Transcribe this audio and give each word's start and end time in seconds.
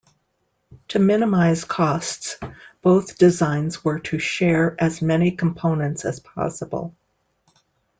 To 0.87 0.97
minimise 0.99 1.63
costs, 1.63 2.39
both 2.81 3.19
designs 3.19 3.85
were 3.85 3.99
to 3.99 4.17
share 4.17 4.75
as 4.83 4.99
many 4.99 5.29
components 5.35 6.05
as 6.05 6.19
possible. 6.19 6.95